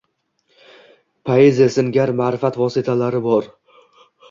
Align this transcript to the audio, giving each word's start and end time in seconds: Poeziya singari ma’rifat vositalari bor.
Poeziya 1.31 1.67
singari 1.77 2.17
ma’rifat 2.23 2.59
vositalari 2.65 3.25
bor. 3.31 3.55